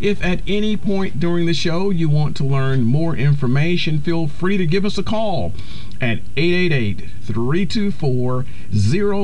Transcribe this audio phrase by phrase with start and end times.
[0.00, 4.56] If at any point during the show you want to learn more information, feel free
[4.56, 5.52] to give us a call
[6.00, 8.44] at 888 324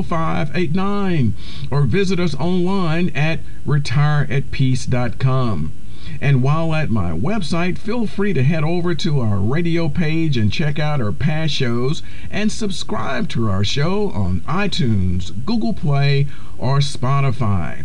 [0.03, 1.35] 0589
[1.71, 5.73] or visit us online at retireatpeace.com.
[6.21, 10.53] And while at my website, feel free to head over to our radio page and
[10.53, 16.27] check out our past shows and subscribe to our show on iTunes, Google Play,
[16.59, 17.85] or Spotify.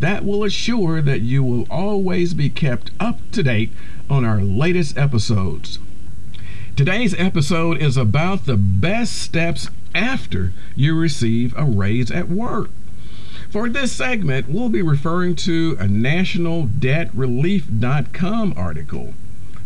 [0.00, 3.72] That will assure that you will always be kept up to date
[4.08, 5.80] on our latest episodes.
[6.76, 12.70] Today's episode is about the best steps after you receive a raise at work.
[13.50, 19.14] For this segment, we'll be referring to a nationaldebtrelief.com article,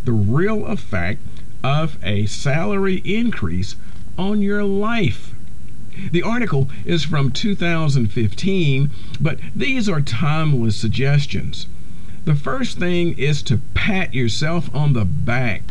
[0.04, 1.20] The Real Effect
[1.62, 3.76] of a Salary Increase
[4.16, 5.34] on Your Life.
[6.10, 8.90] The article is from 2015,
[9.20, 11.66] but these are timeless suggestions.
[12.24, 15.62] The first thing is to pat yourself on the back.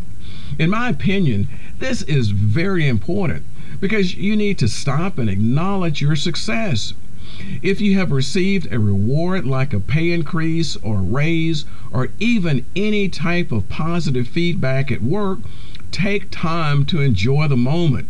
[0.60, 1.48] In my opinion,
[1.80, 3.46] this is very important
[3.80, 6.94] because you need to stop and acknowledge your success.
[7.64, 13.10] If you have received a reward like a pay increase or raise or even any
[13.10, 15.40] type of positive feedback at work,
[15.92, 18.08] take time to enjoy the moment.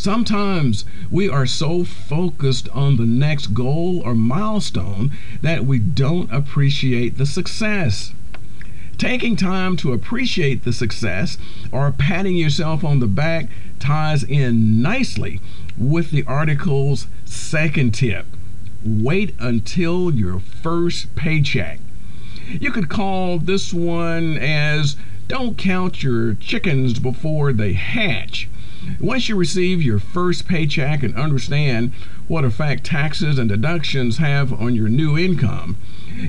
[0.00, 5.10] Sometimes we are so focused on the next goal or milestone
[5.42, 8.14] that we don't appreciate the success.
[8.96, 11.36] Taking time to appreciate the success
[11.70, 15.38] or patting yourself on the back ties in nicely
[15.76, 18.24] with the article's second tip
[18.82, 21.78] wait until your first paycheck.
[22.48, 24.96] You could call this one as
[25.28, 28.48] don't count your chickens before they hatch.
[29.00, 31.92] Once you receive your first paycheck and understand
[32.28, 35.76] what effect taxes and deductions have on your new income,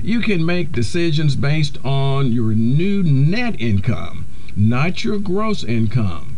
[0.02, 4.26] you can make decisions based on your new net income,
[4.56, 6.36] not your gross income.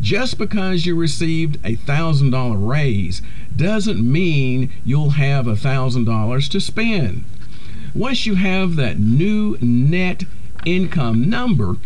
[0.00, 3.22] Just because you received a $1,000 raise
[3.54, 7.24] doesn't mean you'll have a $1,000 to spend.
[7.94, 10.24] Once you have that new net
[10.66, 11.76] income number,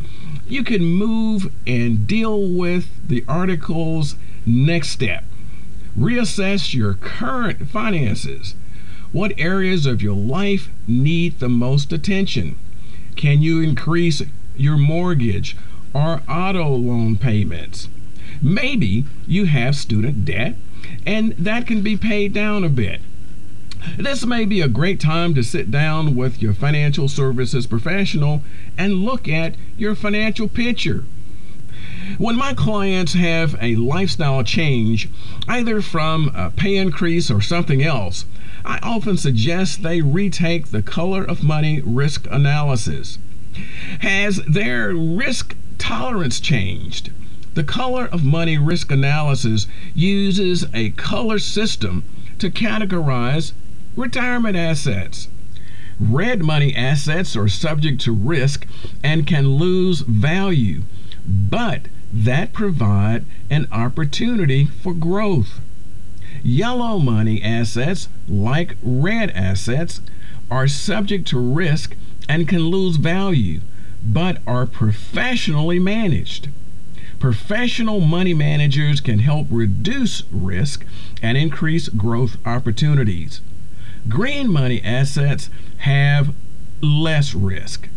[0.51, 5.25] you can move and deal with the article's next step.
[5.99, 8.55] Reassess your current finances.
[9.13, 12.59] What areas of your life need the most attention?
[13.17, 14.23] Can you increase
[14.57, 15.57] your mortgage
[15.93, 17.89] or auto loan payments?
[18.41, 20.57] Maybe you have student debt
[21.05, 23.01] and that can be paid down a bit.
[23.97, 28.43] This may be a great time to sit down with your financial services professional
[28.77, 31.05] and look at your financial picture.
[32.19, 35.09] When my clients have a lifestyle change,
[35.49, 38.25] either from a pay increase or something else,
[38.65, 43.19] I often suggest they retake the color of money risk analysis.
[44.01, 47.11] Has their risk tolerance changed?
[47.55, 52.05] The color of money risk analysis uses a color system
[52.39, 53.53] to categorize
[53.97, 55.29] retirement assets.
[55.99, 58.67] Red money assets are subject to risk
[59.05, 60.83] and can lose value,
[61.27, 65.61] but that provide an opportunity for growth.
[66.43, 70.01] Yellow money assets, like red assets,
[70.51, 71.95] are subject to risk
[72.29, 73.61] and can lose value,
[74.03, 76.49] but are professionally managed.
[77.19, 80.87] Professional money managers can help reduce risk
[81.21, 83.43] and increase growth opportunities.
[84.09, 86.35] Green money assets have
[86.83, 87.89] less risk.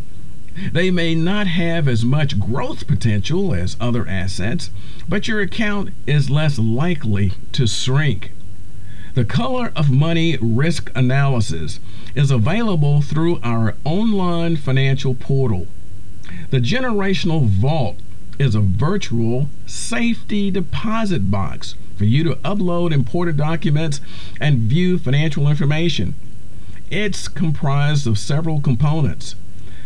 [0.71, 4.69] They may not have as much growth potential as other assets,
[5.09, 8.31] but your account is less likely to shrink.
[9.15, 11.79] The Color of Money Risk Analysis
[12.15, 15.67] is available through our online financial portal.
[16.49, 17.97] The Generational Vault
[18.39, 24.01] is a virtual safety deposit box for you to upload important documents
[24.39, 26.15] and view financial information.
[26.89, 29.35] It's comprised of several components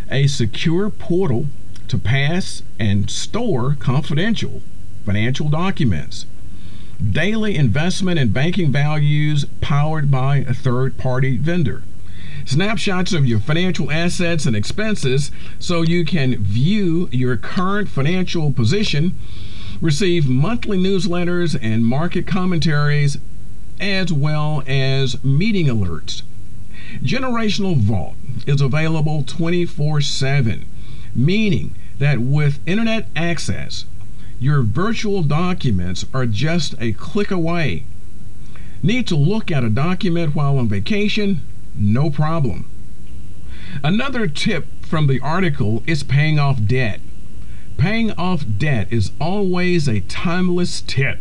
[0.09, 1.47] a secure portal
[1.88, 4.61] to pass and store confidential
[5.05, 6.25] financial documents.
[7.01, 11.83] Daily investment and banking values powered by a third party vendor.
[12.47, 19.19] Snapshots of your financial assets and expenses so you can view your current financial position,
[19.81, 23.17] receive monthly newsletters and market commentaries,
[23.81, 26.21] as well as meeting alerts.
[27.03, 28.15] Generational Vault
[28.47, 30.63] is available 24 7,
[31.13, 33.83] meaning that with internet access,
[34.39, 37.83] your virtual documents are just a click away.
[38.81, 41.41] Need to look at a document while on vacation?
[41.77, 42.69] No problem.
[43.83, 47.00] Another tip from the article is paying off debt.
[47.77, 51.19] Paying off debt is always a timeless tip.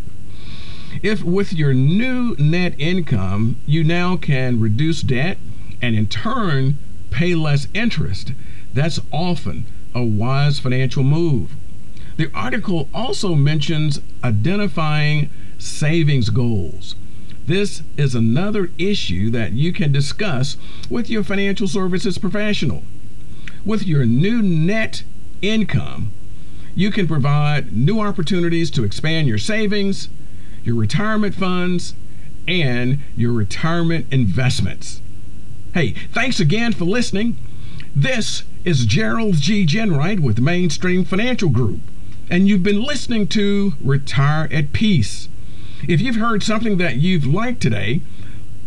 [1.02, 5.36] If with your new net income, you now can reduce debt
[5.82, 6.78] and in turn
[7.10, 8.32] pay less interest,
[8.72, 11.52] that's often a wise financial move.
[12.16, 16.94] The article also mentions identifying savings goals.
[17.46, 20.56] This is another issue that you can discuss
[20.90, 22.82] with your financial services professional.
[23.64, 25.04] With your new net
[25.42, 26.12] income,
[26.74, 30.08] you can provide new opportunities to expand your savings,
[30.64, 31.94] your retirement funds,
[32.48, 35.00] and your retirement investments.
[35.72, 37.36] Hey, thanks again for listening.
[37.94, 39.64] This is Gerald G.
[39.64, 41.80] Ginwright with Mainstream Financial Group,
[42.28, 45.28] and you've been listening to Retire at Peace.
[45.88, 48.00] If you've heard something that you've liked today,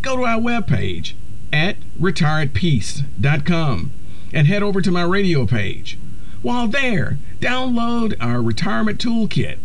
[0.02, 1.14] go to our webpage
[1.52, 3.92] at retireatpeace.com
[4.32, 5.98] and head over to my radio page.
[6.42, 9.58] While there, download our retirement toolkit.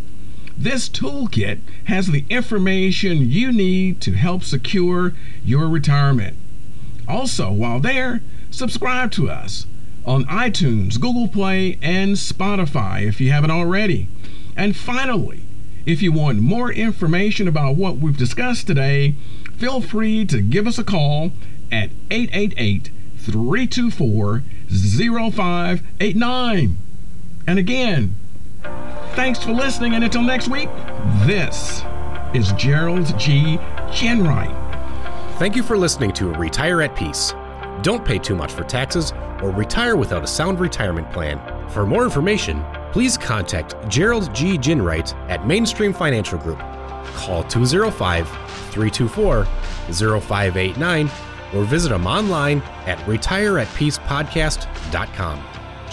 [0.56, 5.14] This toolkit has the information you need to help secure
[5.44, 6.36] your retirement.
[7.06, 9.66] Also, while there, subscribe to us
[10.06, 14.08] on iTunes, Google Play, and Spotify if you haven't already.
[14.56, 15.43] And finally,
[15.86, 19.14] if you want more information about what we've discussed today,
[19.56, 21.32] feel free to give us a call
[21.70, 26.78] at 888 324 0589.
[27.46, 28.16] And again,
[29.12, 30.70] thanks for listening, and until next week,
[31.26, 31.82] this
[32.32, 33.58] is Gerald G.
[33.90, 34.60] Ginwright.
[35.38, 37.34] Thank you for listening to Retire at Peace.
[37.82, 41.38] Don't pay too much for taxes or retire without a sound retirement plan.
[41.70, 42.64] For more information,
[42.94, 44.56] please contact Gerald G.
[44.56, 46.60] Ginwright at Mainstream Financial Group.
[47.16, 48.28] Call 205
[48.70, 49.44] 324
[50.20, 51.10] 0589
[51.54, 55.53] or visit them online at retireatpeacepodcast.com.